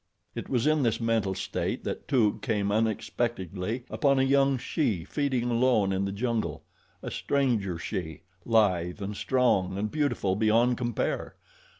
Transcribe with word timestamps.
It 0.33 0.49
was 0.49 0.65
in 0.65 0.81
this 0.81 0.99
mental 0.99 1.35
state 1.35 1.83
that 1.83 2.07
Toog 2.07 2.41
came 2.41 2.71
unexpectedly 2.71 3.83
upon 3.87 4.17
a 4.17 4.23
young 4.23 4.57
she 4.57 5.05
feeding 5.05 5.51
alone 5.51 5.91
in 5.93 6.05
the 6.05 6.11
jungle 6.11 6.63
a 7.03 7.11
stranger 7.11 7.77
she, 7.77 8.21
lithe 8.43 8.99
and 8.99 9.15
strong 9.15 9.77
and 9.77 9.91
beautiful 9.91 10.35
beyond 10.35 10.79
compare. 10.79 11.35